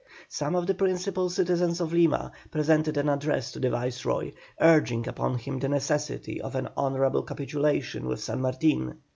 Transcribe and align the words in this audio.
Some 0.29 0.55
of 0.55 0.65
the 0.65 0.73
principal 0.73 1.29
citizens 1.29 1.79
of 1.79 1.93
Lima 1.93 2.31
presented 2.49 2.97
an 2.97 3.07
address 3.07 3.51
to 3.51 3.59
the 3.59 3.69
Viceroy, 3.69 4.31
urging 4.59 5.07
upon 5.07 5.37
him 5.37 5.59
the 5.59 5.69
necessity 5.69 6.41
of 6.41 6.55
an 6.55 6.69
honourable 6.75 7.21
capitulation 7.21 8.07
with 8.07 8.19
San 8.19 8.41
Martin. 8.41 8.97